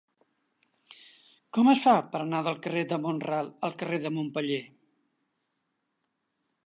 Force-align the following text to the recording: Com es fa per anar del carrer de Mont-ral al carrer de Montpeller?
Com 1.57 1.69
es 1.73 1.83
fa 1.83 1.93
per 2.15 2.21
anar 2.23 2.39
del 2.47 2.57
carrer 2.63 2.83
de 2.93 2.99
Mont-ral 3.03 3.53
al 3.69 3.77
carrer 3.83 4.01
de 4.07 4.13
Montpeller? 4.17 4.61